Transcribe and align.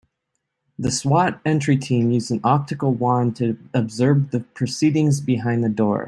The 0.79 0.87
S.W.A.T. 0.87 1.37
entry 1.45 1.77
team 1.77 2.09
used 2.09 2.31
an 2.31 2.39
optical 2.43 2.91
wand 2.91 3.35
to 3.35 3.55
observe 3.75 4.31
the 4.31 4.39
proceedings 4.39 5.21
behind 5.21 5.63
the 5.63 5.69
door. 5.69 5.99